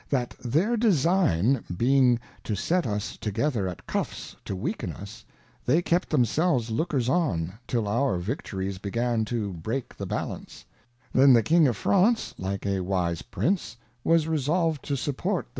[0.09, 5.23] That their Design being to set us together at Cuffs to weaken us,
[5.63, 10.65] they kept themselves Lookers on till our Victories began to break the Balance;
[11.13, 15.45] then the King of France, like a wise Prince, waaj£SQlKedJo_sup^.Qrt.JiLe.